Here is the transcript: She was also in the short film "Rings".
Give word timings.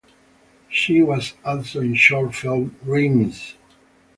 She 0.67 1.03
was 1.03 1.35
also 1.45 1.81
in 1.81 1.91
the 1.91 1.95
short 1.95 2.33
film 2.33 2.75
"Rings". 2.81 3.53